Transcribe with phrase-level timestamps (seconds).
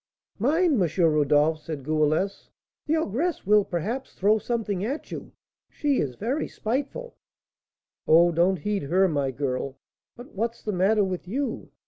[0.39, 0.89] "Mind, M.
[1.03, 2.49] Rodolph," said Goualeuse;
[2.87, 5.31] "the ogress will, perhaps, throw something at you,
[5.69, 7.17] she is very spiteful."
[8.07, 9.77] "Oh, don't heed her, my girl.
[10.15, 11.69] But what's the matter with you?